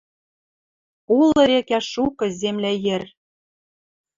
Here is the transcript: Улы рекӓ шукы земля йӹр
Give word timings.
Улы 1.17 1.43
рекӓ 1.49 1.79
шукы 1.91 2.27
земля 2.41 2.71
йӹр 2.85 3.03